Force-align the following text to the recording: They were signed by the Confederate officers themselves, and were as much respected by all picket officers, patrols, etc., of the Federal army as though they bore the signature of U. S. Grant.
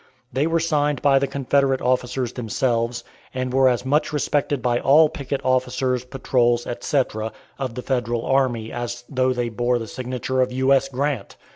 They 0.33 0.47
were 0.47 0.59
signed 0.59 0.99
by 1.03 1.19
the 1.19 1.27
Confederate 1.27 1.79
officers 1.79 2.33
themselves, 2.33 3.03
and 3.35 3.53
were 3.53 3.69
as 3.69 3.85
much 3.85 4.11
respected 4.11 4.59
by 4.59 4.79
all 4.79 5.09
picket 5.09 5.41
officers, 5.43 6.03
patrols, 6.03 6.65
etc., 6.65 7.31
of 7.59 7.75
the 7.75 7.83
Federal 7.83 8.25
army 8.25 8.71
as 8.71 9.03
though 9.07 9.31
they 9.31 9.49
bore 9.49 9.77
the 9.77 9.85
signature 9.85 10.41
of 10.41 10.51
U. 10.51 10.73
S. 10.73 10.89
Grant. 10.89 11.37